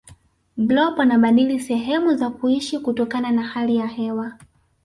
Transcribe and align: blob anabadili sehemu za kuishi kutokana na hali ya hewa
blob 0.57 0.99
anabadili 1.01 1.59
sehemu 1.59 2.15
za 2.15 2.29
kuishi 2.29 2.79
kutokana 2.79 3.31
na 3.31 3.43
hali 3.43 3.75
ya 3.75 3.87
hewa 3.87 4.33